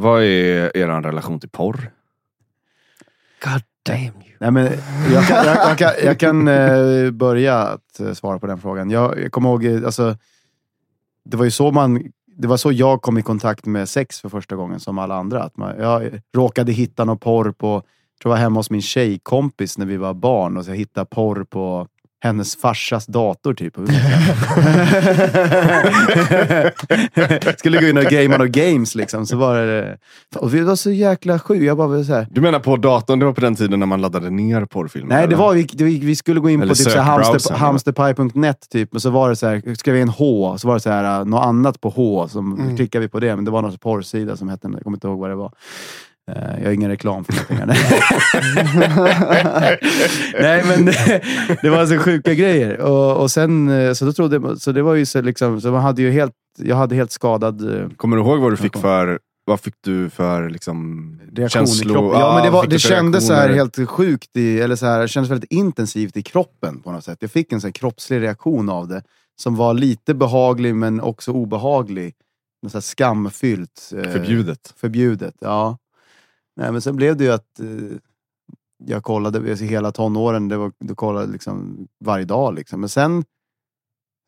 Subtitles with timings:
[0.00, 1.92] Vad är er relation till porr?
[3.44, 4.36] God damn you.
[4.40, 4.64] Nej, men
[5.12, 8.90] jag kan, jag, jag kan, jag kan eh, börja att eh, svara på den frågan.
[8.90, 10.16] Jag, jag kommer ihåg, eh, alltså,
[11.24, 14.28] det var ju så man det var så jag kom i kontakt med sex för
[14.28, 15.42] första gången som alla andra.
[15.42, 18.82] Att man, jag råkade hitta någon porr på, jag tror jag var hemma hos min
[18.82, 21.88] tjejkompis när vi var barn och så jag hittade porr på
[22.22, 23.76] hennes farsas dator typ.
[27.58, 29.26] Skulle gå in och gamea några games liksom.
[29.26, 29.98] Så var det,
[30.36, 31.64] och det var så jäkla sjukt.
[31.64, 34.00] Jag bara så här, Du menar på datorn, det var på den tiden när man
[34.00, 35.14] laddade ner porrfilmer?
[35.14, 38.66] Nej, det var, vi, vi, vi skulle gå in Eller på typ så hamster, hamsterpie.net
[38.70, 40.90] typ, och så var det så här, skrev vi en H, så var det så
[40.90, 42.76] här, uh, något annat på H, som Mm.
[42.76, 45.18] klickade vi på det, men det var någon porrsida som hette, jag kommer inte ihåg
[45.18, 45.52] vad det var.
[46.36, 47.66] Eh, jag har ingen reklam för här.
[50.42, 50.84] Nej, men
[51.62, 52.80] det var så sjuka grejer.
[52.80, 55.70] Och, och sen, eh, så då trodde jag, så det var ju så liksom, så
[55.70, 58.76] man hade ju helt, jag hade helt skadad eh, Kommer du ihåg vad du fick
[58.76, 61.90] för, vad fick du för liksom reaktion känslor?
[61.90, 62.20] i kroppen.
[62.20, 64.86] Ja, men det, var, fick du det kändes så här helt sjukt, i, eller så
[64.86, 67.18] här, det kändes väldigt intensivt i kroppen på något sätt.
[67.20, 69.02] Jag fick en så här kroppslig reaktion av det,
[69.42, 72.14] som var lite behaglig men också obehaglig.
[72.62, 73.92] Något så här skamfyllt.
[73.96, 74.74] eh, Förbjudet.
[74.76, 75.76] Förbjudet, ja.
[76.60, 77.98] Nej, men sen blev det ju att eh,
[78.84, 82.54] jag kollade alltså, hela tonåren, det var, du kollade liksom varje dag.
[82.54, 82.80] Liksom.
[82.80, 83.24] Men sen,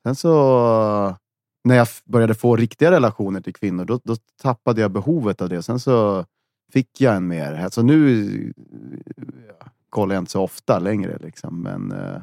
[0.05, 1.17] sen så,
[1.65, 5.63] när jag började få riktiga relationer till kvinnor, då, då tappade jag behovet av det.
[5.63, 6.25] Sen så
[6.73, 7.53] fick jag en mer.
[7.53, 8.53] Alltså nu
[9.49, 11.19] ja, kollar jag inte så ofta längre.
[11.21, 11.63] Liksom.
[11.63, 12.23] Men, eh,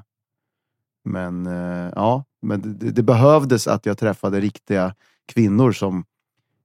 [1.06, 6.06] men eh, ja, men det, det behövdes att jag träffade riktiga kvinnor som,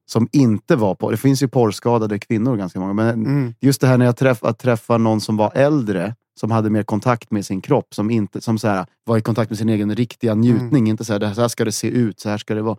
[0.07, 1.11] som inte var på.
[1.11, 2.93] Det finns ju porrskadade kvinnor ganska många.
[2.93, 3.55] Men Mm.
[3.61, 6.83] just det här när jag träff, att träffa någon som var äldre, som hade mer
[6.83, 9.95] kontakt med sin kropp, som, inte, som så här, var i kontakt med sin egen
[9.97, 10.89] riktiga njutning.
[10.89, 12.77] Inte så här, så här ska det se ut, så här ska det vara.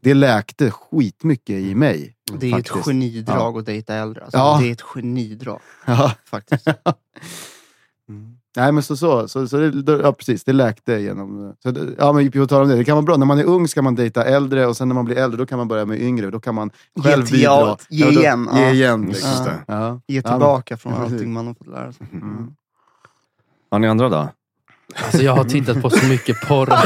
[0.00, 2.14] Det läkte skitmycket i mig.
[2.40, 2.76] Det är faktiskt.
[2.76, 4.22] ett genidrag att dejta äldre.
[4.24, 4.58] Alltså, Ja.
[4.62, 6.12] Det är ett genidrag Ja.
[6.24, 6.66] faktiskt.
[8.56, 11.52] Nej men så, så, så, så det, ja, precis, det läkte genom...
[11.62, 13.16] Så det, ja, men på tal om det, det kan vara bra.
[13.16, 15.46] När man är ung ska man dejta äldre och sen när man blir äldre då
[15.46, 16.30] kan man börja med yngre.
[16.30, 16.70] Då kan man
[17.02, 17.42] själv Ge- bidra.
[17.42, 18.70] ja, ge då- igen, Ge ja.
[18.70, 19.08] igen.
[19.08, 19.44] Just Liksom.
[19.44, 19.52] det.
[19.66, 20.00] Ja.
[20.06, 21.12] Ge Ja, tillbaka från ja, precis.
[21.14, 22.06] allting man har fått lära sig.
[22.12, 22.50] Mm.
[23.70, 24.28] Har ni andra då?
[25.04, 26.70] Alltså jag har tittat på så mycket porr.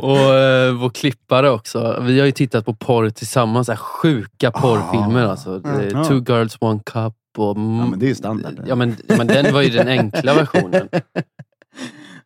[0.00, 1.98] och eh, vår klippare också.
[2.02, 3.66] Vi har ju tittat på porr tillsammans.
[3.66, 5.24] Så här sjuka porrfilmer.
[5.26, 5.58] Alltså.
[5.58, 6.04] Det är Ja.
[6.04, 7.12] Two girls, one cup.
[7.38, 8.60] Och, Ja, men det är ju standard.
[8.66, 10.88] Ja, men, men den var ju den enkla versionen.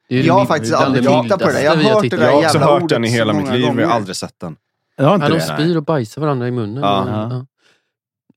[0.09, 1.63] Det är ju Jag har faktiskt aldrig tittat på det.
[1.63, 3.33] Jag har hört det där Jag har också jävla hört ordet den i så hela
[3.33, 4.57] mitt många liv, men jag har aldrig sett den.
[4.97, 5.41] Jag har inte Ja, de det.
[5.41, 6.83] spyr och bajsar varandra i munnen.
[6.83, 7.05] Ja.
[7.31, 7.47] Ja.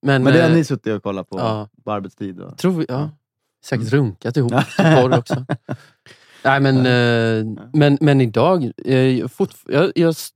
[0.02, 1.70] Men, Men det har eh, ni suttit och kollat på ja.
[1.86, 2.40] på arbetstid?
[2.40, 2.58] Och...
[2.58, 3.10] tror vi, ja.
[3.66, 5.46] Säkert runkat ihop porr också.
[6.44, 10.30] Nej, men, eh, men, men idag, eh, jag, fort, jag, jag s-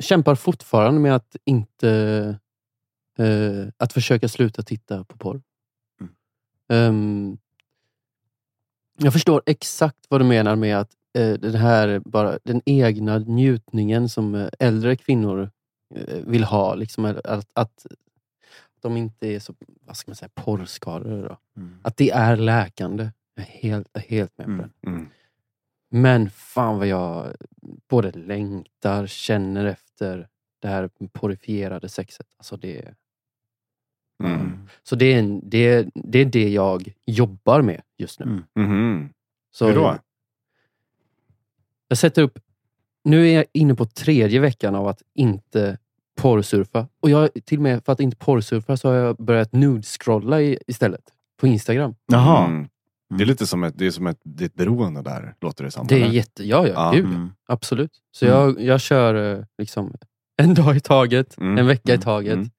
[0.00, 1.90] kämpar fortfarande med att inte
[3.18, 5.40] eh, att försöka sluta titta på porr.
[6.70, 7.38] Ehm,
[8.98, 14.08] jag förstår exakt vad du menar med att eh, den här bara den egna njutningen
[14.08, 15.50] som eh, äldre kvinnor
[15.94, 16.74] eh, vill ha.
[16.74, 17.86] Liksom, att, att
[18.80, 19.54] de inte är så
[19.86, 21.36] vad ska man säga, porrskadade.
[21.56, 21.78] Mm.
[21.82, 23.10] Att det är läkande.
[23.34, 24.70] Jag är helt, jag är helt med på Mm.
[24.80, 24.88] det.
[24.90, 25.08] Mm.
[25.92, 27.26] Men fan vad jag
[27.88, 30.28] både längtar, känner efter
[30.58, 32.26] det här porifierade sexet.
[32.36, 32.94] Alltså det,
[34.24, 34.68] Mm.
[34.82, 38.26] så det är, en, det, det är det jag jobbar med just nu.
[38.26, 38.42] Mm.
[38.56, 39.08] Mhm.
[39.52, 39.96] Så Hur då?
[41.88, 42.38] Jag sätter upp...
[43.04, 45.78] Nu är jag inne på tredje veckan av att inte
[46.16, 46.88] porrsurfa.
[47.00, 50.58] Och jag, till och med för att inte porrsurfa så har jag börjat nude-scrolla i,
[50.66, 51.02] istället.
[51.40, 51.94] På Instagram.
[52.06, 52.46] Jaha.
[52.46, 52.68] Mm.
[53.14, 55.64] Det är lite som ett, det är som ett, det är ett beroende där, låter
[55.64, 55.86] det som.
[55.86, 56.12] Det är eller?
[56.14, 56.44] jätte...
[56.44, 56.72] Ja, ja.
[56.74, 56.92] Ja.
[56.92, 57.30] Gud, Mm.
[57.46, 57.90] absolut.
[58.10, 58.38] Så Mm.
[58.38, 59.94] jag, jag kör eh, liksom
[60.36, 61.58] en dag i taget, Mm.
[61.58, 62.02] en vecka i Mm.
[62.02, 62.32] taget.
[62.34, 62.50] Mm.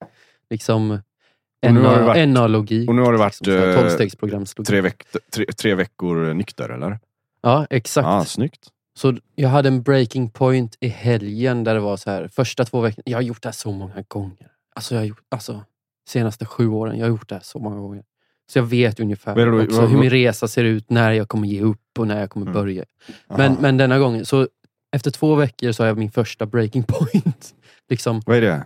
[1.66, 2.90] Och nu har det varit- NA-logik.
[2.90, 4.68] och nu har det varit, här eh, tolvstegsprogramslogik.
[4.70, 7.00] Tre, veck, tre, tre veckor nykter, eller?
[7.42, 8.06] Ja, exakt.
[8.06, 8.68] Ja, snyggt.
[8.98, 12.82] Så jag hade en breaking point i helgen där det var så här, första två
[12.82, 13.04] veckorna.
[13.06, 14.48] Jag har gjort det här så många gånger.
[14.76, 15.64] Alltså, jag har gjort, alltså
[16.10, 16.98] senaste sju åren.
[16.98, 18.04] Jag har gjort det här så många gånger.
[18.52, 21.48] Så jag vet ungefär då- också vad- hur min resa ser ut, när jag kommer
[21.48, 22.54] ge upp och när jag kommer Mm.
[22.54, 22.84] börja.
[23.30, 23.58] Men, Aha.
[23.62, 24.48] men denna gången, så
[24.96, 27.56] efter två veckor så har jag min första breaking point.
[27.90, 28.66] liksom, Vad är det?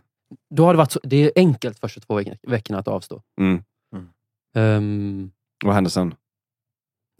[0.55, 3.21] Då har det, varit så, det är enkelt första två veck- veckorna att avstå.
[3.41, 3.63] Mm.
[4.55, 5.31] Ehm,
[5.65, 6.15] Vad hände sen?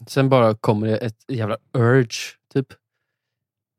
[0.06, 2.18] sen bara kommer det ett jävla urge,
[2.54, 2.72] typ.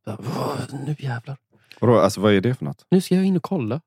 [0.05, 1.37] Så, "Åh, Nu jävlar.
[1.81, 2.85] Vadå, alltså, vad är det för något?
[2.89, 3.81] Nu ska jag in och kolla.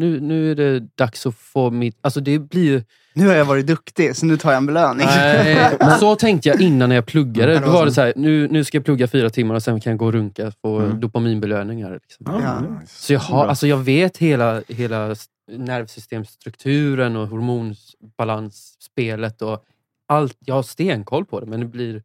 [0.00, 1.98] Nu, nu är det dags att få mitt...
[2.00, 2.82] Alltså det blir ju...
[3.14, 5.06] Nu har jag varit duktig, så nu tar jag en belöning.
[5.06, 5.70] Nej,
[6.00, 7.52] så tänkte jag innan när jag pluggade.
[7.56, 7.64] Mm.
[7.64, 9.90] Då var det så här, nu, nu ska jag plugga fyra timmar och sen kan
[9.90, 11.00] jag gå och runka få Mm.
[11.00, 11.92] dopaminbelöningar.
[11.92, 12.40] Liksom.
[12.44, 12.60] Ja.
[12.60, 13.02] nice.
[13.02, 15.14] Så jag, har, alltså jag vet hela, hela
[15.56, 19.64] nervsystemstrukturen och hormonbalansspelet och
[20.08, 20.36] allt.
[20.44, 22.02] Jag har stenkoll på det, men det blir...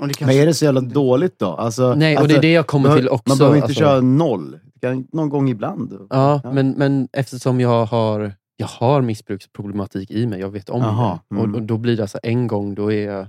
[0.00, 1.46] Men är det så jävla dåligt då?
[1.46, 3.28] Alltså, Nej, och alltså, det är det jag kommer till också.
[3.28, 3.80] Man behöver inte alltså.
[3.80, 4.58] köra noll.
[4.80, 6.06] Det Någon gång ibland.
[6.10, 6.52] Ja, Ja.
[6.52, 11.36] Men, men eftersom jag har, jag har missbruksproblematik i mig, jag vet om Jaha, det.
[11.36, 11.50] mm.
[11.50, 13.26] Och, och då blir det alltså en gång, då är jag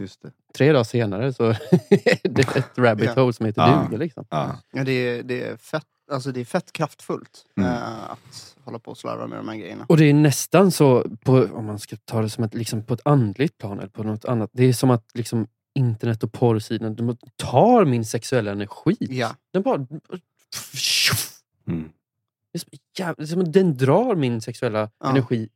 [0.00, 0.30] Just det.
[0.54, 1.42] tre dagar senare så
[2.24, 3.86] det är ett rabbit hole som heter Ja.
[3.90, 3.98] duga.
[3.98, 4.24] Liksom.
[4.30, 4.56] Ja.
[4.72, 7.70] Ja, det, är, det, är fett, alltså det är fett kraftfullt Mm.
[7.72, 9.84] eh, att hålla på och slarva med de här grejerna.
[9.88, 12.94] Och det är nästan så, på, om man ska ta det som ett, liksom på
[12.94, 14.50] ett andligt plan eller på något annat.
[14.52, 18.96] Det är som att liksom, internet och porrsidan de tar min sexuella energi.
[19.00, 19.30] Ja.
[19.52, 19.86] Den bara...
[21.66, 21.92] Mm.
[22.52, 25.10] Det är som, jävla, som den drar min sexuella Ja.
[25.10, 25.48] energi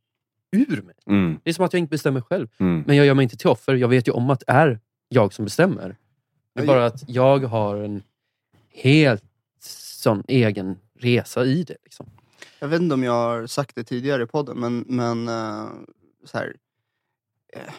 [0.51, 0.95] ur mig.
[1.05, 1.39] Mm.
[1.43, 2.47] Det är som att jag inte bestämmer själv.
[2.57, 2.83] Mm.
[2.87, 3.75] Men jag gör mig inte till offer.
[3.75, 4.79] Jag vet ju om att det är
[5.09, 5.95] jag som bestämmer.
[6.55, 8.03] Det är bara att jag har en
[8.69, 9.23] helt
[9.59, 11.77] sån egen resa i det.
[11.83, 12.05] Liksom.
[12.59, 15.67] Jag vet inte om jag har sagt det tidigare i podden, men, men eh,
[16.25, 16.55] så här,
[17.53, 17.73] eh,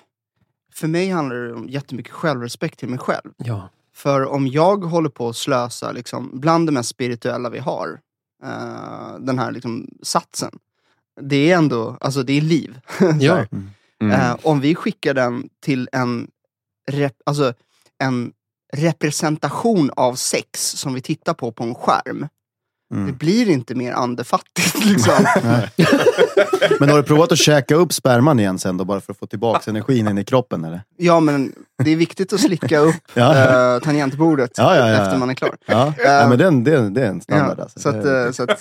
[0.73, 3.33] för mig handlar det om jättemycket självrespekt till mig själv.
[3.37, 3.69] Ja.
[3.95, 8.01] För om jag håller på att slösa liksom, bland det mest spirituella vi har,
[8.45, 10.59] eh, den här liksom, satsen,
[11.21, 12.81] det är ändå, alltså det är liv.
[13.21, 13.47] Ja.
[14.01, 14.21] Mm.
[14.21, 16.31] Eh, om vi skickar den till en,
[16.91, 17.55] rep, alltså,
[17.99, 18.33] en
[18.73, 22.29] representation av sex som vi tittar på på en skärm,
[22.91, 23.17] det Mm.
[23.17, 24.75] blir inte mer andefattigt.
[24.85, 25.15] Liksom.
[26.81, 29.27] Men har du provat att käka upp sperman igen sen då, bara för att få
[29.27, 30.65] tillbaka energin in i kroppen?
[30.65, 30.81] Eller?
[30.97, 31.53] ja, men
[31.85, 33.75] det är viktigt att slicka upp Ja.
[33.75, 35.03] eh, tangentbordet Ja, ja, ja.
[35.03, 35.57] efter man är klar.
[35.67, 37.81] Ja, ja men den, den, det är en standard Ja, alltså.
[37.81, 38.61] så, att, Det- eh, så att,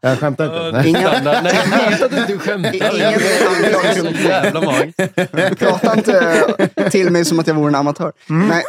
[0.00, 0.78] Jag skämtar inte.
[0.78, 0.88] Nej.
[0.88, 1.20] Inga-.
[1.42, 2.72] Nej, jag vet att du inte skämtar.
[2.74, 5.58] Ingen är som- jävla magiskt.
[5.58, 8.12] prata inte till mig som att jag vore en amatör.
[8.26, 8.64] Nej.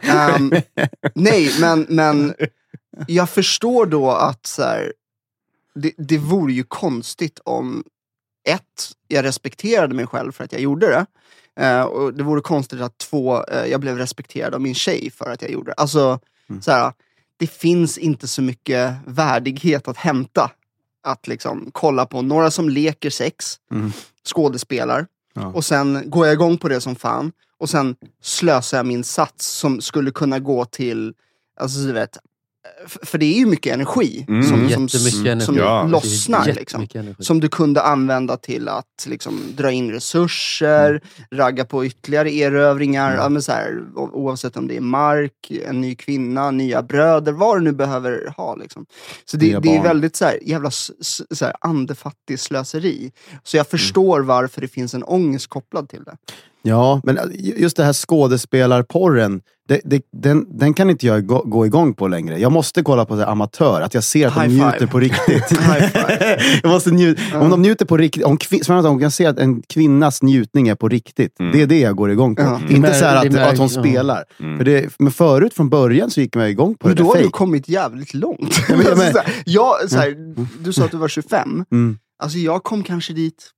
[0.00, 0.52] Ehm,
[1.14, 2.34] nej, men, men
[3.06, 4.92] jag förstår då att så här,
[5.74, 7.84] det, det vore ju konstigt om
[8.48, 11.06] ett, jag respekterade mig själv för att jag gjorde det.
[11.66, 15.30] Eh, och det vore konstigt att två, eh, jag blev respekterad av min tjej för
[15.30, 15.74] att jag gjorde det.
[15.74, 16.62] Alltså, Mm.
[16.62, 16.92] så här,
[17.36, 20.50] det finns inte så mycket värdighet att hämta.
[21.02, 23.92] Att liksom kolla på några som leker sex, Mm.
[24.24, 25.46] skådespelar, Ja.
[25.46, 27.32] och sen går jag igång på det som fan.
[27.58, 31.14] Och sen slösar jag min sats som skulle kunna gå till,
[31.60, 32.18] alltså vet,
[32.86, 34.42] för det är ju mycket energi Mm.
[34.42, 35.44] som, som, energi.
[35.46, 35.82] som Ja.
[35.82, 36.44] lossnar.
[36.52, 36.86] Liksom
[37.18, 41.00] som du kunde använda till att liksom, dra in resurser,
[41.34, 45.94] ragga på ytterligare erövringar, ja, men så här, oavsett om det är mark, en ny
[45.94, 48.54] kvinna, nya bröder, vad du nu behöver ha.
[48.56, 48.86] Liksom.
[49.24, 53.12] Så det, det är väldigt så här, jävla så här, andefattig slöseri.
[53.42, 56.16] Så jag förstår varför det finns en ångest kopplad till det.
[56.62, 61.42] Ja, men äh, just det här skådespelarporren, det, det, den, den kan inte jag gå,
[61.42, 62.38] gå igång på längre.
[62.38, 64.90] Jag måste kolla på det amatör, att jag ser att de High njuter five.
[64.90, 65.58] på riktigt.
[66.62, 67.40] Jag måste njuta.
[67.40, 70.74] Om de njuter på riktigt, om, som jag kan se att en kvinnas njutning är
[70.74, 71.40] på riktigt.
[71.40, 71.52] Mm.
[71.52, 72.42] Det är det jag går igång på.
[72.42, 72.60] Ja.
[72.70, 74.24] Inte så att, att hon spelar.
[74.40, 74.58] Mm.
[74.58, 77.22] För det, men förut, från början, så gick man igång på Men det då har
[77.22, 78.60] du kommit jävligt långt.
[78.68, 81.64] Ja, men- ja, men- så här, jag, så här, du sa att du var 25.
[81.72, 81.98] Mm.
[82.22, 83.50] Alltså jag kom kanske dit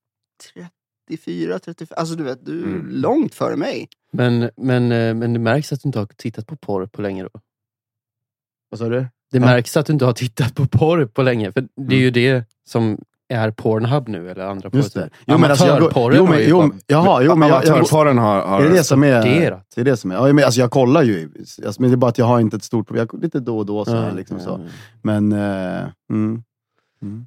[1.08, 1.94] 34, 35.
[1.98, 2.86] Alltså du vet, du är Mm.
[2.90, 3.88] långt före mig.
[4.12, 7.22] Men, men, eh, men det märks att du inte har tittat på porr på länge
[7.22, 7.28] då?
[8.70, 9.00] Vad sa du?
[9.00, 9.40] Det Ja.
[9.40, 11.52] märks att du inte har tittat på porr på länge.
[11.52, 14.78] För det är ju det som är Pornhub nu, eller andra porr.
[14.78, 15.10] Just det.
[15.26, 17.64] Jo, men alltså, jag går- Amatörporren jo, har men, ju jo, jaha, jo, men jag,
[17.64, 18.42] jag, Amatörporren har...
[18.46, 19.22] har är det som är...
[19.74, 20.14] Det är det som är.
[20.14, 21.30] Ja, men alltså jag kollar ju.
[21.66, 23.06] Alltså, men det är bara att jag har inte ett stort problem.
[23.12, 24.50] Jag, lite då och då så här, Ja, liksom ja, så.
[24.50, 24.70] ja.
[25.02, 25.32] Men...
[25.32, 26.42] eh, mm.
[27.02, 27.26] Mm.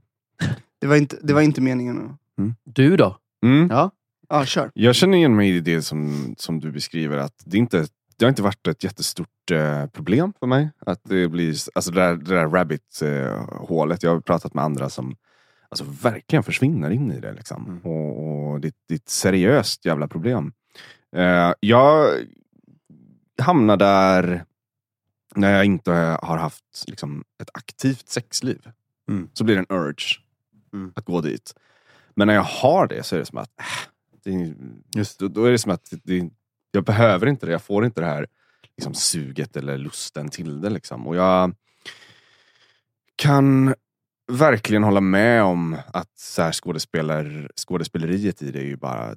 [0.82, 2.18] Det var inte, det var inte meningen.
[2.64, 3.18] Du då?
[3.48, 3.68] Mm.
[3.72, 3.92] Ja.
[4.30, 4.72] Ja, kör.
[4.74, 7.18] Jag känner igen mig i det som, som du beskriver.
[7.18, 7.88] att det, inte,
[8.18, 10.72] det har inte varit ett jättestort eh, problem för mig.
[10.80, 14.04] Att det blir alltså det där, det där rabbit-hålet.
[14.04, 15.16] jag har pratat med andra som
[15.70, 17.34] alltså, verkligen försvinner in i det.
[17.34, 17.66] Liksom.
[17.66, 17.82] Mm.
[17.82, 20.54] Och, och det, det är ett seriöst jävla problem.
[21.16, 22.10] Eh, jag
[23.42, 24.44] hamnar där
[25.36, 28.70] när jag inte har haft liksom, ett aktivt sexliv.
[29.10, 29.30] Mm.
[29.34, 30.20] Så blir det en urge
[30.74, 30.92] Mm.
[30.96, 31.54] att gå dit.
[32.18, 33.66] Men när jag har det så är det som att äh,
[34.24, 34.54] det
[34.96, 36.30] Just då, då är det som att det,
[36.72, 37.52] jag behöver inte det.
[37.52, 38.28] Jag får inte det här
[38.78, 40.70] liksom, suget eller lusten till det.
[40.70, 41.08] Liksom.
[41.08, 41.56] Och jag
[43.16, 43.76] kan
[44.32, 49.16] verkligen hålla med om att så här, skådespelar, skådespeleriet i det är ju bara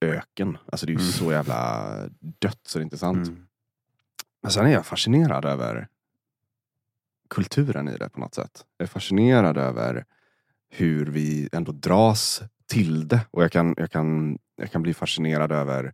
[0.00, 0.58] öken.
[0.72, 1.12] Alltså det är ju Mm.
[1.12, 1.86] så jävla
[2.20, 3.28] dött så det är inte sant.
[3.28, 3.46] Mm.
[4.42, 5.88] Men sen är jag fascinerad över
[7.30, 8.64] kulturen i det på något sätt.
[8.76, 10.04] Jag är fascinerad över
[10.70, 13.20] hur vi ändå dras till det.
[13.30, 15.92] Och jag kan, jag kan, jag kan bli fascinerad över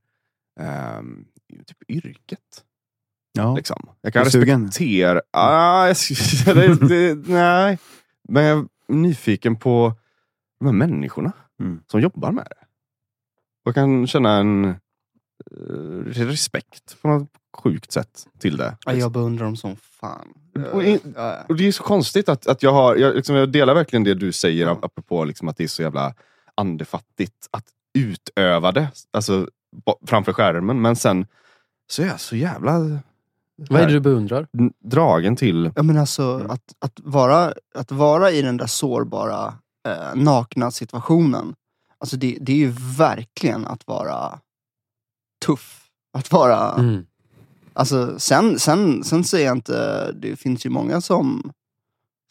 [0.61, 1.25] ehm,
[1.67, 2.65] typ yrket.
[3.33, 3.57] Ja.
[3.57, 3.91] Liksom.
[4.01, 5.23] Jag kan respektera...
[5.31, 5.97] Ah, jag,
[6.57, 7.79] det, det, nej.
[8.29, 9.95] Men jag är nyfiken på
[10.61, 11.83] de här människorna Mm.
[11.87, 12.67] som jobbar med det.
[13.65, 18.77] Och jag kan känna en eh, respekt på något sjukt sätt till det.
[18.87, 20.29] Ja, jag beundrar dem som fan.
[20.73, 21.37] Och in- ja.
[21.49, 24.15] Och det är så konstigt att, att jag har, jag, liksom, jag delar verkligen det
[24.15, 26.15] du säger apropå liksom, att det är så jävla
[26.55, 27.65] andefattigt att
[27.99, 29.49] utöva det alltså,
[30.07, 30.83] framför skärmen.
[30.83, 31.27] Men sen
[31.91, 32.79] så är jag så jävla
[33.57, 34.47] Vad är det du beundrar?
[34.85, 35.71] dragen till...
[35.77, 36.51] Ja, men alltså, Mm.
[36.51, 39.55] att, att, vara, att vara i den där sårbara,
[39.89, 41.55] eh, nakna situationen.
[41.99, 44.39] Alltså det, det är ju verkligen att vara
[45.47, 45.87] tuff.
[46.19, 46.75] Att vara...
[46.75, 47.07] Mm.
[47.73, 50.13] Alltså, sen, sen, sen säger jag inte...
[50.13, 51.53] Det finns ju många som,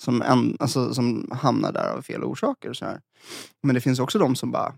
[0.01, 2.73] som, en, alltså, som hamnar där av fel orsaker.
[2.73, 2.99] Så här.
[3.63, 4.73] Men det finns också de som bara...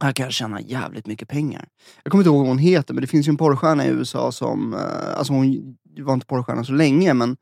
[0.00, 1.68] Här kan jag tjäna jävligt mycket pengar.
[2.02, 4.32] Jag kommer inte ihåg vad hon heter, men det finns ju en porrstjärna i USA
[4.32, 4.74] som...
[4.74, 7.36] Eh, alltså hon var inte porrstjärna så länge, men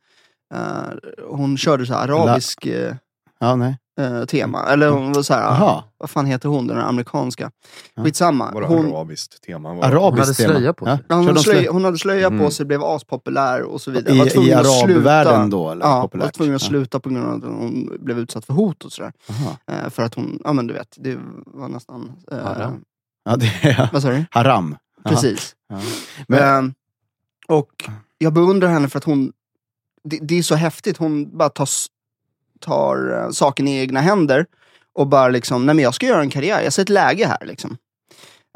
[0.55, 2.95] eh, hon körde så arabisk eh,
[3.39, 3.79] Ja, nej.
[3.99, 4.67] Eh, tema.
[4.69, 5.43] Eller hon var så här...
[5.43, 5.85] Jaha.
[5.99, 7.50] Vad fan heter hon, den där amerikanska?
[8.05, 8.50] Skitsamma.
[8.55, 9.75] Vadå Hon, arabiskt tema?
[9.75, 10.55] Vad- Arabiskt hade tema.
[10.55, 10.99] slöja på sig.
[11.09, 13.91] Ja, hon, Körde hade de slöja- hon hade slöja på sig, blev aspopulär och så
[13.91, 14.15] vidare.
[14.15, 15.71] I, var tvungen I att arabvärlden då?
[15.71, 15.85] Eller?
[15.87, 16.35] Ja, var Populärt?
[16.35, 19.12] tvungen att sluta på grund av att hon blev utsatt för hot och sådär.
[19.31, 19.57] Aha.
[19.85, 22.12] Eh, för att hon, ja men du vet, det var nästan...
[22.33, 22.81] Eh, Haram.
[23.25, 24.25] Ja, det är vad sa du?
[24.31, 24.76] haram.
[25.05, 25.55] Precis.
[25.69, 25.81] Ja.
[26.29, 26.73] Men, Eh,
[27.57, 27.71] och
[28.19, 29.33] jag beundrar henne för att hon,
[30.05, 31.87] det, det är så häftigt, hon bara tar, s-
[32.61, 34.47] tar eh, saken i egna händer
[34.95, 37.47] och bara liksom, nej men jag ska göra en karriär, jag ser ett läge här
[37.47, 37.77] liksom.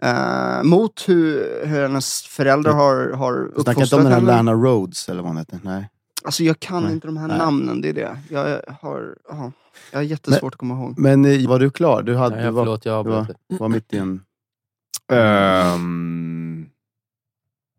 [0.02, 4.32] Eh, mot hur, hur hennes föräldrar har, har Snacka inte om uppfostrat den här henne.
[4.32, 5.60] Lana Rhodes eller vad hon heter.
[5.62, 5.88] Nej.
[6.24, 6.92] Alltså jag kan Nej.
[6.92, 7.38] inte de här Nej.
[7.38, 8.18] namnen, det är det.
[8.30, 9.52] Jag har, ja,
[9.90, 10.98] jag har jättesvårt att komma ihåg.
[10.98, 12.02] Men eh, var du klar?
[12.02, 14.22] Du, hade, Nej, du var, förlåt, jag du var, var mitt i en...
[15.12, 16.68] Ehm,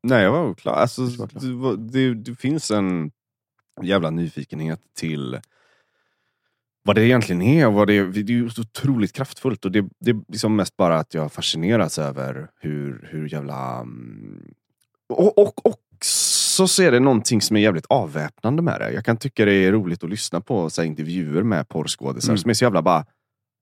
[0.04, 0.74] nej, jag var klar.
[0.74, 1.42] Alltså, Du var klar.
[1.42, 3.12] Det, det, det finns en
[3.82, 5.40] jävla nyfikenhet till
[6.84, 7.68] vad det egentligen är.
[7.68, 8.04] Och vad det, är.
[8.06, 9.66] det är ju så otroligt kraftfullt.
[9.66, 13.80] Och det, det är liksom mest bara att jag fascineras över hur, hur jävla...
[13.80, 14.44] mm,
[15.10, 18.92] Och, och, och så ser det någonting som är jävligt avväpnande med det.
[18.92, 22.38] Jag kan tycka det är roligt att lyssna på så här, intervjuer med porrskådisar Mm.
[22.38, 23.06] som är så jävla bara,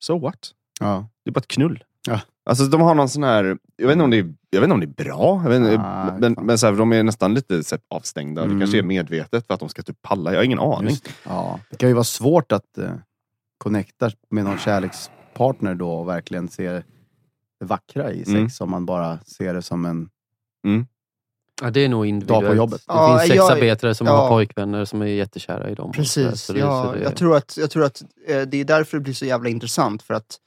[0.03, 0.51] so what?
[0.79, 1.07] Ja.
[1.25, 1.83] Det är bara ett knull.
[2.07, 2.21] Ja.
[2.45, 4.73] Alltså de har någon sån här, jag vet inte om det är, jag vet inte
[4.73, 7.75] om det är bra, inte, Ah, men, men så här, de är nästan lite så
[7.75, 8.43] här, avstängda.
[8.43, 8.55] Mm.
[8.55, 10.95] Det kanske är medvetet för att de ska typ palla, jag har ingen aning.
[11.03, 11.11] Det.
[11.25, 11.59] Ja.
[11.69, 12.91] det kan ju vara svårt att eh,
[13.59, 16.83] connecta med någon kärlekspartner då och verkligen se det
[17.65, 18.49] vackra i sex Mm.
[18.59, 20.09] om man bara ser det som en...
[21.61, 22.43] Ja, det är nog individuellt.
[22.43, 22.81] Dag på jobbet.
[22.87, 24.15] Det Ja, finns jag- sexarbetare som ja.
[24.15, 25.91] har pojkvänner som är jättekära i dem.
[25.91, 28.65] Precis, så det- ja, så det- jag tror att, jag tror att eh, det är
[28.65, 30.03] därför det blir så jävla intressant.
[30.03, 30.37] För att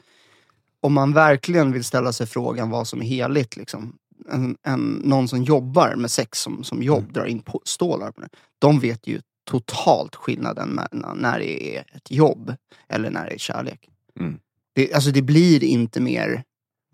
[0.80, 3.96] om man verkligen vill ställa sig frågan vad som är heligt, liksom,
[4.30, 7.12] en, en, någon som jobbar med sex som, som jobb, Mm.
[7.12, 8.28] drar in på, stålar på det.
[8.58, 12.54] De vet ju totalt skillnaden mellan när det är ett jobb
[12.88, 13.88] eller när det är kärlek.
[14.20, 14.38] Mm.
[14.74, 16.42] Det, alltså det blir inte mer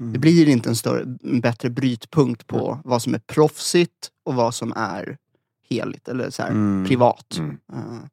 [0.01, 0.13] Mm.
[0.13, 4.55] det blir inte en, större, en bättre brytpunkt på vad som är proffsigt och vad
[4.55, 5.17] som är
[5.71, 6.87] heligt eller så här, Mm.
[6.89, 7.37] privat.
[7.39, 7.59] Mm.
[7.73, 8.05] Eh,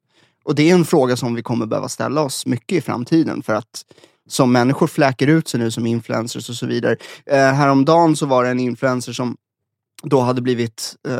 [0.44, 3.54] och det är en fråga som vi kommer behöva ställa oss mycket i framtiden för
[3.54, 3.84] att
[4.28, 6.96] som människor fläker ut sig nu som influencers och så vidare.
[7.32, 9.36] Uh, häromdagen så var det en influencer som
[10.02, 11.14] då hade blivit eh,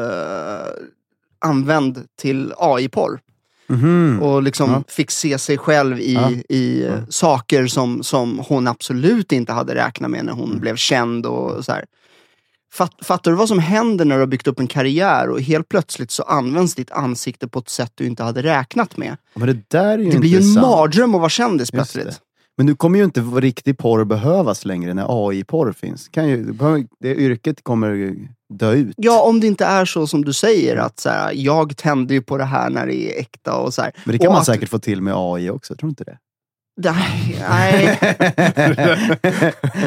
[1.38, 3.20] använd till AI-porr.
[3.68, 4.22] Mhm.
[4.22, 4.82] Och liksom Ja.
[4.88, 6.30] fick se sig själv i, Ja.
[6.48, 6.98] i eh, Ja.
[7.08, 10.60] saker som, som hon absolut inte hade räknat med när hon Mm.
[10.60, 11.26] blev känd.
[11.26, 11.84] och så här.
[12.72, 15.68] Fatt, fattar du vad som händer när du har byggt upp en karriär och helt
[15.68, 19.16] plötsligt så används ditt ansikte på ett sätt du inte hade räknat med?
[19.34, 22.20] Men det där är ju Det blir ju en mardröm att vara kändis plötsligt.
[22.56, 26.08] Men nu kommer ju inte riktig porr behövas längre när AI-porr finns.
[26.08, 26.52] Kan ju,
[27.00, 28.14] det yrket kommer
[28.54, 28.94] dö ut.
[28.96, 32.22] Ja, om det inte är så som du säger att så här, jag tänder ju
[32.22, 33.92] på det här när det är äkta och så här.
[34.04, 36.04] Men det kan och man att- säkert få till med AI också, tror du inte
[36.04, 36.18] det?
[36.82, 37.98] Nej, nej.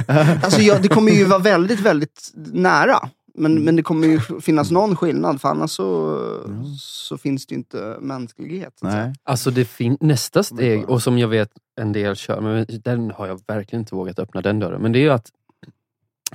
[0.44, 3.10] Alltså, jag, det kommer ju vara väldigt, väldigt nära.
[3.40, 3.64] Men, Mm.
[3.64, 6.18] men det kommer ju finnas någon skillnad, för annars så,
[6.48, 6.54] Ja.
[6.80, 8.74] så finns det ju inte mänsklighet.
[8.82, 9.14] Nej.
[9.24, 11.50] Alltså det fin- nästa steg, och som jag vet
[11.82, 14.82] en del kör, men den har jag verkligen inte vågat öppna den dörren.
[14.82, 15.28] Men det är ju att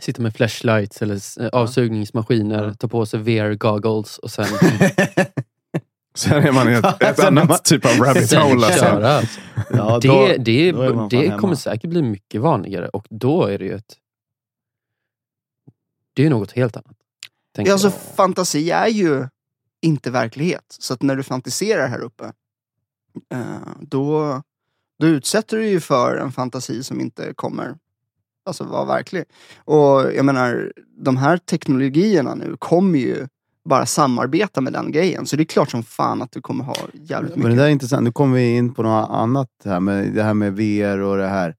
[0.00, 1.20] sitta med flashlights eller
[1.54, 2.74] avsugningsmaskiner, Ja.
[2.74, 4.46] ta på sig VR-goggles och sen,
[6.16, 8.66] Sen är man i ett, ett annat man- typ av rabbit hole.
[8.66, 8.84] Alltså.
[8.84, 9.20] köra.
[9.70, 11.38] Ja, det då- det, då det hemma.
[11.40, 13.96] kommer säkert bli mycket vanligare och då är det ju ett...
[16.14, 16.96] Det är ju något helt annat.
[17.56, 18.16] Ja, alltså, jag.
[18.16, 19.28] fantasi är ju
[19.82, 20.64] inte verklighet.
[20.68, 22.32] Så att när du fantiserar här uppe,
[23.32, 24.42] eh, då,
[24.98, 27.74] då utsätter du ju för en fantasi som inte kommer
[28.46, 29.24] alltså, vara verklig.
[29.56, 33.26] Och jag menar, de här teknologierna nu kommer ju
[33.64, 35.26] bara samarbeta med den grejen.
[35.26, 37.58] Så det är klart som fan att du kommer ha jävligt Men det mycket.
[37.58, 38.04] där är intressant.
[38.04, 41.28] Nu kommer vi in på något annat här med det här med VR och det
[41.28, 41.56] här.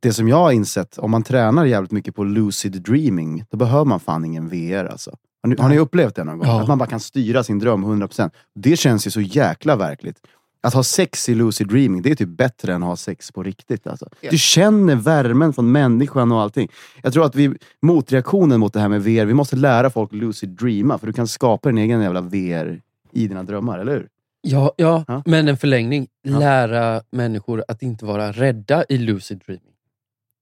[0.00, 3.84] Det som jag har insett, om man tränar jävligt mycket på lucid dreaming, då behöver
[3.84, 5.16] man fan ingen VR alltså.
[5.42, 6.48] Har ni, har ni upplevt det någon gång?
[6.48, 6.60] Ja.
[6.62, 8.30] Att man bara kan styra sin dröm 100%.
[8.54, 10.16] Det känns ju så jäkla verkligt.
[10.60, 13.42] Att ha sex i lucid dreaming, det är typ bättre än att ha sex på
[13.42, 13.86] riktigt.
[13.86, 14.08] Alltså.
[14.20, 14.30] Ja.
[14.30, 16.68] Du känner värmen från människan och allting.
[17.02, 20.48] Jag tror att vi, motreaktionen mot det här med VR, vi måste lära folk lucid
[20.48, 22.80] dreama, för du kan skapa din egen jävla VR
[23.12, 24.08] i dina drömmar, eller hur?
[24.40, 25.22] Ja, ja, Ja.
[25.26, 26.08] men en förlängning.
[26.22, 26.38] Ja.
[26.38, 29.74] Lära människor att inte vara rädda i lucid dreaming.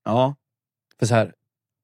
[0.05, 0.35] Ja.
[0.99, 1.33] För så här,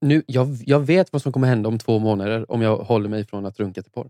[0.02, 3.26] nu, jag, jag vet vad som kommer hända om två månader om jag håller mig
[3.26, 4.10] från att runka till porr.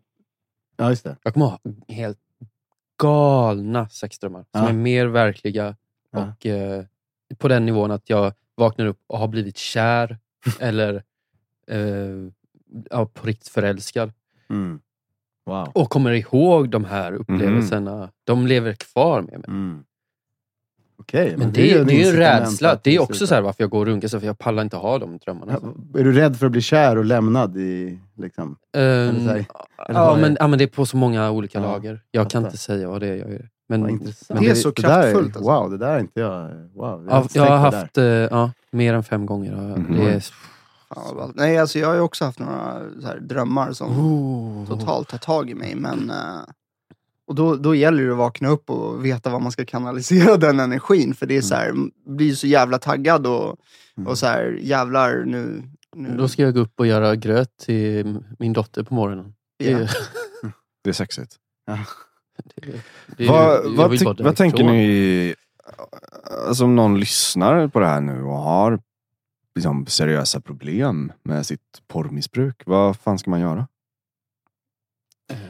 [0.77, 1.17] Ja, just det.
[1.23, 2.19] Jag kommer ha helt
[3.01, 4.69] galna sexdrömmar som Ja.
[4.69, 5.75] är mer verkliga
[6.11, 6.85] och eh,
[7.37, 10.17] på den nivån att jag vaknar upp och har blivit kär
[10.59, 11.03] eller
[11.67, 11.79] eh,
[12.89, 14.11] ja, på riktigt förälskad.
[14.49, 14.81] Mm.
[15.45, 15.67] Wow.
[15.73, 18.09] Och kommer ihåg de här upplevelserna.
[18.23, 19.43] De lever kvar med mig.
[19.47, 19.83] Mm.
[20.99, 22.79] Okej, Men är det, är- det är ju incitament rädsla.
[22.83, 24.77] Det är också så här varför jag går och runkar, så för jag pallar inte
[24.77, 25.59] ha de drömmarna.
[25.93, 28.55] Ja, Är du rädd för att bli kär och lämnad i, liksom?
[28.77, 29.45] Ehm, så här, eller
[29.99, 30.37] ja, vad är men, det?
[30.39, 32.01] ja, men det är på så många olika Ja, lager.
[32.11, 32.47] Jag kan fattar.
[32.47, 33.49] inte säga vad det är jag gör.
[33.69, 33.99] Men, men
[34.41, 35.51] Det är så där kraftfullt, alltså.
[35.51, 36.49] Wow, det där är inte jag...
[36.75, 39.51] Wow, Ja, jag jag har haft eh, ja, mer än fem gånger.
[39.51, 39.97] Ja, Mhm.
[39.97, 40.23] Det är,
[40.93, 41.35] Fan, vad ballt.
[41.35, 44.67] Nej, alltså jag har ju också haft några så här, drömmar som oh.
[44.67, 45.75] totalt tar tag i mig.
[45.75, 46.41] Men, eh,
[47.27, 50.59] och då, då gäller det att vakna upp och veta vad man ska kanalisera den
[50.59, 51.13] energin.
[51.13, 53.55] För det är så här, m- blir så jävla taggad och,
[53.97, 54.07] Mm.
[54.07, 55.63] och så här, jävlar nu.
[55.95, 59.33] nu Då ska jag gå upp och göra gröt till min dotter på morgonen.
[59.59, 59.77] Det, ja.
[59.77, 59.89] är-
[60.83, 61.35] Det är sexigt.
[62.55, 62.71] det,
[63.17, 65.35] det, är- vad, jag vad, vill ty- bara vad tänker ni,
[66.47, 68.79] alltså om någon lyssnar på det här nu och har
[69.55, 73.67] liksom, seriösa problem med sitt porrmissbruk, vad fan ska man göra?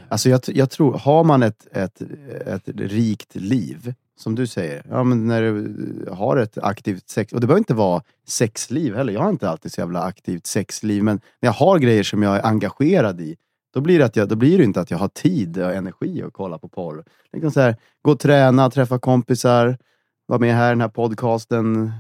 [0.09, 2.01] Alltså jag, jag tror, har man ett, ett,
[2.45, 7.41] ett rikt liv, som du säger, ja, men när du har ett aktivt sex, och
[7.41, 11.15] det behöver inte vara sexliv heller, jag har inte alltid så jävla aktivt sexliv, men
[11.39, 13.35] när jag har grejer som jag är engagerad i,
[13.73, 16.23] då blir det, att jag, då blir det inte att jag har tid och energi
[16.23, 17.03] att kolla på porr.
[17.33, 19.77] Liksom så här, gå och träna, träffa kompisar,
[20.25, 21.91] vara med här i den här podcasten,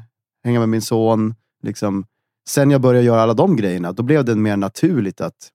[0.43, 1.35] hänga med min son.
[1.61, 2.05] Liksom.
[2.49, 5.49] Sen jag började göra alla de grejerna, då blev det mer naturligt att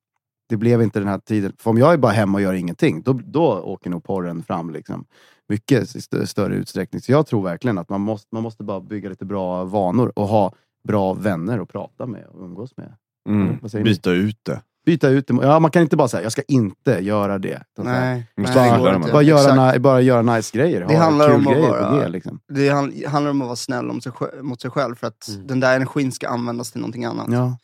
[0.48, 1.52] det blev inte den här tiden.
[1.58, 4.70] För om jag är bara hemma och gör ingenting, då, då åker nog porren fram.
[4.70, 5.04] Liksom.
[5.48, 7.00] Mycket i st- större utsträckning.
[7.02, 10.28] Så jag tror verkligen att man måste, man måste bara bygga lite bra vanor och
[10.28, 10.52] ha
[10.84, 12.92] bra vänner att prata med och umgås med.
[13.28, 13.58] Mm.
[13.84, 14.62] Byta ut det.
[14.86, 15.34] Byta ut det.
[15.42, 17.62] Ja, man kan inte bara säga, jag ska inte göra det.
[17.72, 19.12] Utan Nej, nej, bara det.
[19.12, 20.84] Bara göra, ni, bara göra nice grejer.
[20.88, 22.40] Det handlar om att vara- liksom.
[22.48, 22.68] Det
[23.08, 25.46] handlar om att vara snäll om sig, mot sig själv för att Mm.
[25.46, 27.26] den där energin ska användas till någonting annat.
[27.30, 27.58] Ja.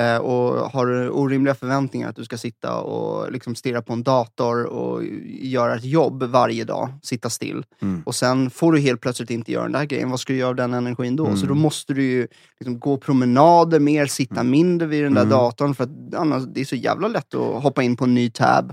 [0.00, 4.02] Eh, och har du orimliga förväntningar att du ska sitta och liksom stirra på en
[4.02, 5.02] dator och
[5.40, 7.64] göra ett jobb varje dag, sitta still.
[7.82, 8.02] Mm.
[8.06, 10.48] Och sen får du helt plötsligt inte göra den där grejen, vad ska du göra
[10.48, 11.24] av den energin då?
[11.26, 11.48] Så Mm.
[11.48, 12.26] då måste du ju
[12.60, 15.30] liksom gå promenader mer, sitta mindre vid den där Mm.
[15.30, 18.70] datorn för att annars, det så jävla lätt att hoppa in på en ny tab.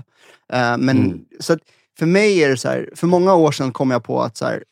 [0.52, 1.24] Eh, men Mm.
[1.40, 1.58] så att
[1.98, 4.44] för mig är det så här, för många år sedan kom jag på att så
[4.44, 4.64] här,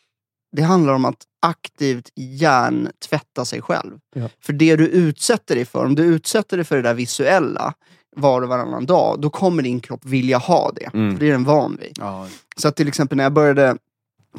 [0.57, 3.99] det handlar om att aktivt hjärntvätta sig själv.
[4.15, 4.29] Ja.
[4.41, 7.75] För det du utsätter dig för, om du utsätter dig för det där visuella
[8.17, 10.91] var och varannan dag, då kommer din kropp vilja ha det.
[10.95, 11.13] Mm.
[11.17, 11.93] För det är den van vid.
[11.99, 12.29] Ja.
[12.57, 13.77] Så att till exempel när jag började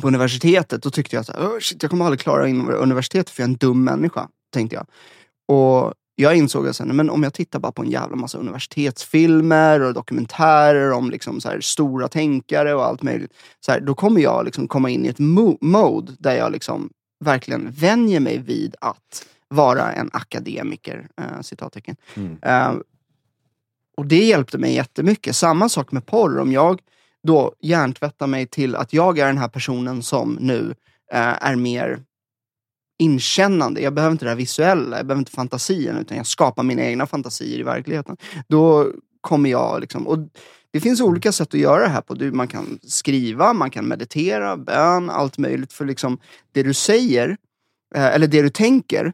[0.02, 3.42] på universitetet, då tyckte jag att oh, shit, jag kommer aldrig klara in universitetet för
[3.44, 4.28] jag är en dum människa.
[4.54, 4.86] Tänkte jag.
[5.58, 9.94] Och jag insåg att men om jag tittar bara på en jävla massa universitetsfilmer och
[9.94, 13.34] dokumentärer om liksom så här stora tänkare och allt möjligt.
[13.60, 16.90] Så här, då kommer jag liksom komma in i ett mo- mode där jag liksom
[17.20, 21.08] verkligen vänjer mig vid att vara en akademiker.
[21.18, 21.96] Eh, citattecken.
[22.16, 22.38] Mm.
[22.42, 22.74] Eh,
[23.98, 25.36] och det hjälpte mig jättemycket.
[25.36, 26.40] Samma sak med porr.
[26.40, 26.82] Om jag
[27.24, 30.76] då hjärntvättar mig till att jag är den här personen som nu
[31.12, 32.04] eh, är mer
[33.00, 33.82] inkännande.
[33.82, 37.08] Jag behöver inte det här visuella, jag behöver inte fantasien, utan jag skapar mina egna
[37.08, 38.18] fantasier i verkligheten.
[38.48, 40.08] Då kommer jag liksom...
[40.08, 40.18] Och
[40.72, 42.14] det finns olika sätt att göra det här på.
[42.14, 45.74] Du, man kan skriva, man kan meditera, bön, allt möjligt.
[45.74, 46.20] För liksom
[46.52, 47.38] det du säger,
[47.96, 49.14] eh, eller det du tänker,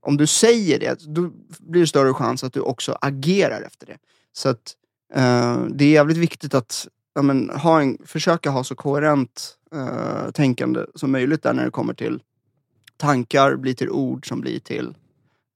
[0.00, 3.96] om du säger det, då blir det större chans att du också agerar efter det.
[4.32, 4.74] Så att
[5.14, 10.30] eh, det är jävligt viktigt att ja, men, ha en, försöka ha så koherent eh,
[10.30, 12.20] tänkande som möjligt där när det kommer till
[13.00, 14.94] tankar blir till ord som blir till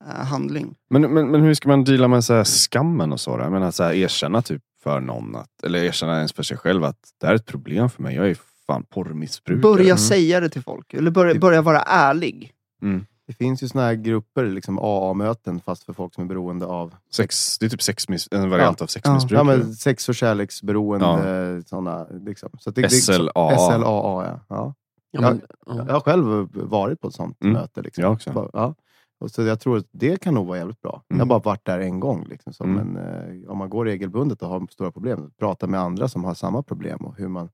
[0.04, 0.74] eh, handling.
[0.90, 3.36] Men, men, men hur ska man deala med så här skammen och så?
[3.36, 3.42] då?
[3.42, 6.84] Jag menar, så här, erkänna typ för någon, att, eller erkänna ens för sig själv
[6.84, 8.16] att det här är ett problem för mig.
[8.16, 9.62] Jag är fan porrmissbrukare.
[9.62, 9.98] Börja Mm.
[9.98, 10.94] säga det till folk.
[10.94, 12.52] Eller börja, börja vara ärlig.
[12.82, 13.06] Mm.
[13.26, 16.94] Det finns ju såna här grupper, liksom AA-möten, fast för folk som är beroende av
[17.12, 19.46] Sex, det är typ sexmiss, en variant av ja, sexmissbruk.
[19.46, 21.62] men sex och kärleksberoende.
[21.66, 22.50] Såna, liksom.
[22.60, 23.58] Så det, det, SLAA.
[23.58, 24.40] SLAA, ja.
[24.48, 24.74] ja.
[25.14, 25.74] Ja, men, ja.
[25.86, 27.52] Jag har själv varit på ett sånt Mm.
[27.52, 27.82] möte.
[27.82, 28.02] Liksom.
[28.02, 28.50] Jag också.
[28.52, 28.74] Ja.
[29.20, 31.02] Och så jag tror att det kan nog vara jävligt bra.
[31.08, 31.28] Jag har Mm.
[31.28, 32.26] bara varit där en gång.
[32.28, 32.86] Liksom, så, Mm.
[32.86, 36.34] Men eh, om man går regelbundet och har stora problem, prata med andra som har
[36.34, 37.48] samma problem och hur man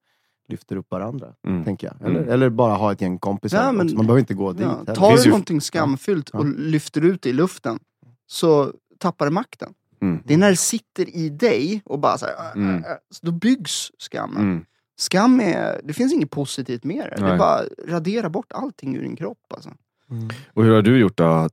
[0.48, 1.28] lyfter upp varandra.
[1.46, 1.64] Mm.
[1.64, 2.08] Tänker jag.
[2.08, 2.32] Eller, Mm.
[2.32, 3.62] eller bara ha ett gäng kompisar.
[3.64, 3.86] Ja, men-.
[3.96, 4.62] Man behöver inte gå dit.
[4.62, 4.94] Ja, heller.
[4.94, 7.78] tar du någonting skamfyllt och lyfter ut det i luften
[8.26, 9.72] så tappar det makten.
[10.02, 10.22] Mm.
[10.24, 12.84] Det är när det sitter i dig och bara så här, äh, Mm.
[12.84, 14.66] äh, äh, så då byggs skammen.
[15.00, 17.16] Skam är, det finns inget positivt med det.
[17.16, 17.38] Det Nej.
[17.38, 19.38] bara radera bort allting ur din kropp.
[19.54, 19.70] Alltså.
[20.10, 20.28] Mm.
[20.54, 21.24] Och hur har du gjort då?
[21.24, 21.48] Nej,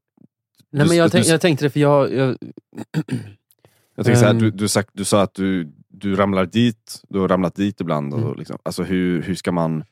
[0.83, 2.13] Du- men jag, du- tänk, jag tänkte det, för jag...
[2.13, 2.37] jag
[3.95, 4.39] Jag tänker så här, Ehm.
[4.39, 8.13] du, du, sagt, du sa att du, du ramlar dit, du har ramlat dit ibland.
[8.13, 8.35] Och Mm.
[8.37, 9.83] liksom, alltså hur, hur ska man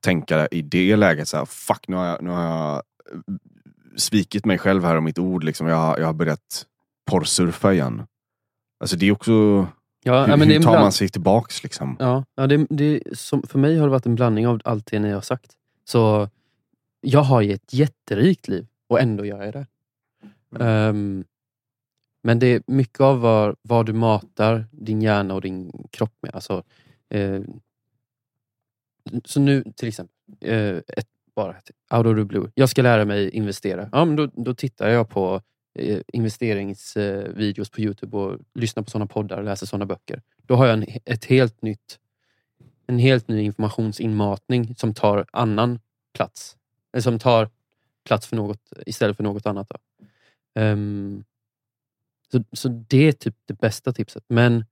[0.00, 1.28] tänka i det läget?
[1.28, 3.34] Så här, fuck, nu har, jag, nu har jag eh,
[3.96, 5.44] svikit mig själv här och mitt ord.
[5.44, 5.66] Liksom.
[5.66, 6.66] Jag, har- jag har börjat
[7.10, 8.02] porrsurfa igen.
[8.80, 9.66] Alltså det är också,
[10.04, 11.62] ja, hur, men hur tar bland- man sig tillbaks?
[11.62, 11.96] Liksom?
[11.98, 14.98] Ja, ja det, det, som, för mig har det varit en blandning av allt det
[14.98, 15.52] ni har sagt.
[15.84, 16.28] Så
[17.00, 19.66] jag har ju ett jätterikt liv och ändå gör jag det.
[20.64, 21.24] Ehm,
[22.22, 26.34] men det är mycket av vad, vad du matar din hjärna och din kropp med.
[26.34, 26.62] Alltså,
[27.08, 27.40] eh,
[29.24, 32.50] så nu till exempel, eh, ett, bara ett, out of the blue.
[32.54, 33.88] Jag ska lära mig investera.
[33.92, 35.42] Ja, men då, då tittar jag på
[36.12, 40.22] investeringsvideos på Youtube och lyssnar på sådana poddar och läser sådana böcker.
[40.42, 41.98] Då har jag en, ett helt nytt,
[42.86, 45.80] en helt ny informationsinmatning som tar annan
[46.14, 46.56] plats.
[46.92, 47.50] Eller som tar
[48.04, 49.72] plats för något istället för något annat.
[50.54, 51.24] Ehm,
[52.32, 54.24] så, så det är typ det bästa tipset.
[54.28, 54.64] Men,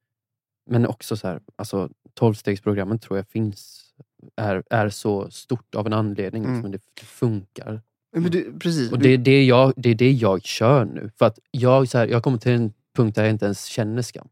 [0.67, 3.91] men också så här, alltså 12-stegsprogrammet tror jag finns,
[4.37, 6.45] är, är så stort av en anledning.
[6.45, 6.55] Mm.
[6.55, 7.83] Liksom, det, det funkar.
[8.13, 8.93] Men du, precis.
[8.93, 11.11] Och det är det jag, det är det jag kör nu.
[11.19, 14.03] För att jag, så här, jag kommer till en punkt där jag inte ens känner
[14.03, 14.29] skam.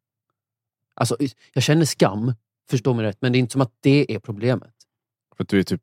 [0.95, 1.17] Alltså,
[1.53, 2.35] jag känner skam,
[2.71, 4.75] förstå mig rätt, men det är inte som att det är problemet.
[5.37, 5.81] För att du är typ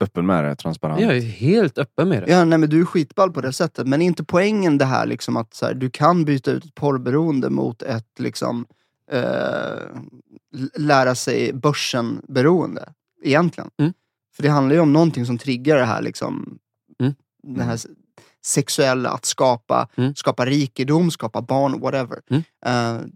[0.00, 1.00] öppen med det, transparent.
[1.00, 2.30] Jag är helt öppen med det.
[2.30, 3.86] Ja, nej, men du är skitball på det sättet.
[3.86, 6.74] Men är inte poängen det här liksom att så här, du kan byta ut ett
[6.74, 8.66] porrberoende mot ett liksom
[9.10, 9.78] eh,
[10.76, 12.92] lära sig börsen-beroende?
[13.22, 13.70] Egentligen.
[13.78, 13.92] Mm.
[14.36, 16.58] För det handlar ju om någonting som triggar det här liksom
[17.44, 17.58] Mm.
[17.58, 17.80] det här
[18.44, 20.14] sexuella, att skapa, Mm.
[20.14, 22.20] skapa rikedom, skapa barn, whatever.
[22.30, 22.42] Mm.
[22.66, 23.06] Eh,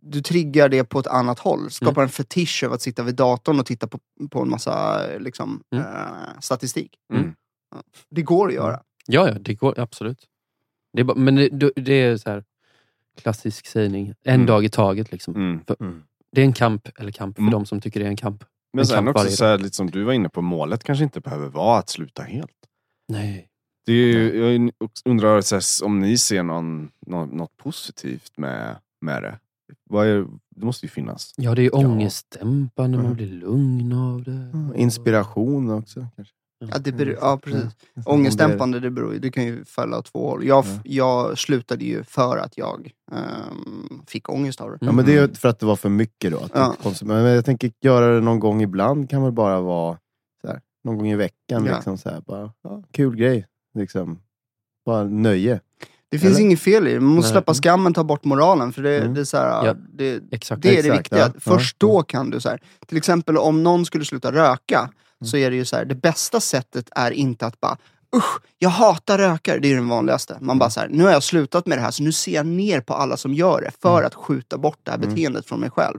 [0.00, 1.70] du triggar det på ett annat håll.
[1.70, 2.02] Skapar Mm.
[2.02, 3.98] en fetisch av att sitta vid datorn och titta på,
[4.30, 5.84] på en massa liksom, Mm.
[5.86, 6.94] eh, statistik.
[7.14, 7.34] Mm.
[8.10, 8.80] Det går att göra.
[9.06, 10.26] Ja, ja det går absolut.
[10.92, 12.44] Det är bara, men det, det är så här
[13.20, 14.46] klassisk sägning, en Mm.
[14.46, 15.12] dag i taget.
[15.12, 15.34] Liksom.
[15.36, 15.60] Mm.
[15.80, 16.02] Mm.
[16.32, 17.52] Det är en kamp, eller kamp för Mm.
[17.52, 18.44] de som tycker det är en kamp.
[18.72, 21.20] Men En sen också, så här, lite som du var inne på, målet kanske inte
[21.20, 22.50] behöver vara att sluta helt.
[23.08, 23.48] Nej.
[23.88, 24.70] Det är, ju- jag
[25.04, 29.38] undrar här, om ni ser någon, något, något positivt med, med det?
[29.90, 31.32] Vad är, det måste ju finnas.
[31.36, 33.16] Ja, det är ångestdämpande, man Mm.
[33.16, 34.78] blir lugn av det.
[34.80, 36.06] Inspiration också.
[36.16, 36.34] Kanske.
[36.70, 37.76] Ja, det beror, ja precis.
[37.94, 38.02] Ja.
[38.06, 40.44] Ångestdämpande, det, beror, det kan ju falla åt två håll.
[40.46, 40.80] Jag, Ja.
[40.84, 44.78] jag slutade ju för att jag ehm, fick ångest av det.
[44.80, 46.38] Ja, men det är ju för att det var för mycket då.
[46.38, 46.74] Att Ja.
[47.02, 49.98] men jag tänker göra det någon gång ibland kan väl bara vara
[50.40, 51.64] så här, någon gång i veckan.
[51.64, 51.74] Ja.
[51.74, 53.46] Liksom, så här, bara, ja, kul grej.
[53.78, 54.18] Liksom.
[54.86, 55.60] Bara nöje.
[56.10, 56.44] Det finns Eller?
[56.46, 57.00] inget fel i det.
[57.00, 57.32] Man måste Nej.
[57.32, 58.72] släppa skammen, ta bort moralen.
[58.72, 59.14] För det, Mm.
[59.14, 59.74] det är så här, Ja.
[59.94, 60.62] det, Exakt.
[60.62, 61.18] det är det Exakt, viktiga.
[61.34, 61.40] ja.
[61.40, 61.86] Först Ja.
[61.88, 62.60] då kan du så här.
[62.86, 65.28] Till exempel om någon skulle sluta röka, Mm.
[65.30, 67.76] så är det ju så här, det bästa sättet är inte att bara
[68.16, 69.58] Usch, jag hatar rökare.
[69.58, 70.32] Det är den vanligaste.
[70.34, 70.58] Man Mm.
[70.58, 72.80] bara så här, nu har jag slutat med det här så nu ser jag ner
[72.80, 74.06] på alla som gör det för Mm.
[74.06, 75.08] att skjuta bort det här Mm.
[75.10, 75.98] beteendet från mig själv.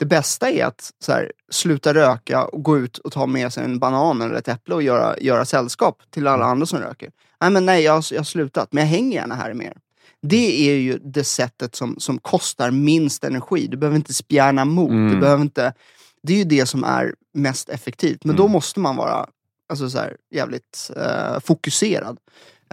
[0.00, 3.78] Det bästa är att här, sluta röka och gå ut och ta med sig en
[3.78, 7.10] banan eller ett äpple och göra, göra sällskap till alla andra som röker.
[7.40, 8.72] Nej men nej, jag, har- jag har slutat.
[8.72, 9.76] Men jag hänger gärna här mer.
[10.22, 13.66] Det är ju det sättet som, som kostar minst energi.
[13.66, 14.90] Du behöver inte spjärna emot.
[14.90, 15.12] Mm.
[15.14, 15.72] Du behöver inte,
[16.22, 18.24] det är ju det som är mest effektivt.
[18.24, 18.52] Men då Mm.
[18.52, 19.26] måste man vara
[19.68, 22.18] alltså så här, jävligt eh, fokuserad.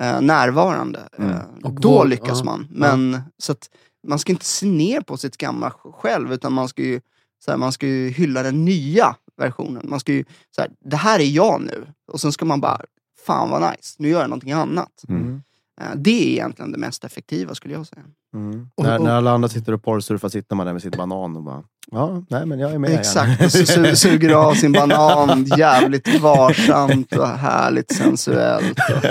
[0.02, 1.00] Eh, närvarande.
[1.18, 1.32] Mm.
[1.32, 2.68] Eh, Och då våg- lyckas man.
[2.72, 3.70] Men så att
[4.08, 7.02] man ska inte se ner på sitt gamla själv utan man ska ju,
[7.45, 9.82] så här, man ska ju hylla den nya versionen.
[9.89, 10.23] Man ska ju,
[10.56, 11.88] så här, det här är jag nu.
[12.12, 12.82] Och sen ska man bara,
[13.26, 14.91] fan vad nice, nu gör jag någonting annat.
[15.10, 15.41] Mm.
[15.82, 18.02] Eh, det är egentligen det mest effektiva skulle jag säga.
[18.36, 18.69] Mm.
[18.76, 21.36] Och- när, och- när alla andra sitter och porrsurfar sitter man där med sin banan
[21.38, 22.91] och bara, ja, nej men jag är med.
[22.91, 28.80] Exakt, och så su- suger av sin banan jävligt varsamt och härligt sensuellt.
[28.80, 29.06] Och,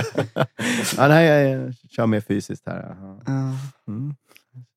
[0.96, 2.96] ja, nej, jag, jag kör mer fysiskt här.
[3.00, 3.20] Ja.
[3.88, 4.14] Mm.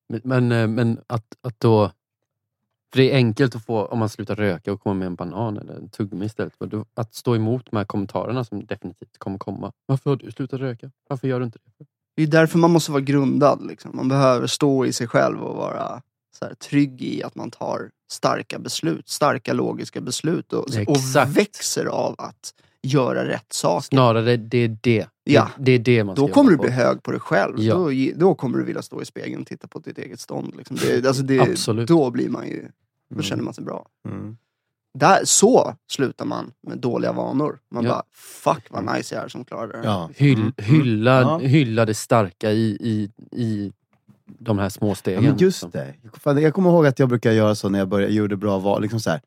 [0.10, 1.92] Men, men, eh, men att, att då
[2.92, 5.58] För det är enkelt att få, om man slutar röka och kommer med en banan
[5.58, 6.54] eller en tuggummi istället.
[6.94, 9.72] Att stå emot de här kommentarerna som definitivt kommer komma.
[9.86, 10.92] Varför har du slutat röka?
[11.10, 11.86] Varför gör du inte det?
[12.16, 13.68] Det är därför man måste vara grundad.
[13.68, 13.92] Liksom.
[13.96, 16.02] Man behöver stå i sig själv och vara
[16.40, 19.10] så här, trygg i att man tar starka beslut.
[19.10, 20.54] Starka logiska beslut.
[20.54, 20.98] Och, och
[21.36, 23.88] växer av att göra rätt saker.
[23.88, 25.08] Snarare det är det.
[25.24, 25.50] Ja.
[25.58, 26.64] Det, det är det man ska Då kommer du på.
[26.64, 27.60] bli hög på dig själv.
[27.60, 27.76] Ja.
[27.76, 30.54] Då, då kommer du vilja stå i spegeln och titta på ditt eget stånd.
[30.58, 30.78] Liksom.
[30.78, 31.88] Det, alltså det, Absolut.
[31.88, 32.70] Då blir man ju,
[33.10, 33.24] då Mm.
[33.24, 33.88] känner man sig bra.
[34.06, 34.38] Mm.
[34.94, 37.60] Där, så slutar man med dåliga vanor.
[37.72, 37.90] Man Ja.
[37.90, 39.88] bara, fuck vad nice jag är som klarade det.
[39.88, 40.10] Ja.
[40.16, 40.54] Hyll, Mm.
[40.58, 41.38] hylla, Ja.
[41.38, 43.74] hylla det starka i, i, i
[44.26, 45.24] de här små Ja, stegen.
[45.24, 45.72] men just liksom.
[46.24, 46.42] det.
[46.42, 48.82] Jag kommer ihåg att jag brukar göra så när jag började, gjorde bra val.
[48.82, 49.22] Liksom så här,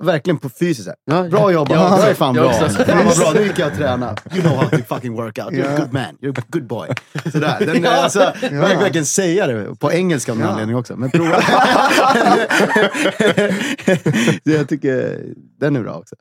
[0.00, 0.88] verkligen på fysiskt.
[1.10, 2.52] Ja, Bra jobbat, Ja, jag är fan jag bra.
[2.66, 2.84] också.
[2.84, 4.16] Fan vad bra, nu gick jag och tränade.
[4.34, 5.52] You know how to fucking work out.
[5.52, 5.78] You're a Ja.
[5.84, 6.88] good man, you're a good boy.
[7.32, 7.56] Sådär.
[7.60, 10.52] Den, alltså, Jag verkligen säga det på engelska av någon Ja.
[10.52, 10.96] anledning också.
[10.96, 11.42] Men prova.
[14.42, 15.20] jag tycker
[15.60, 16.14] den är bra också.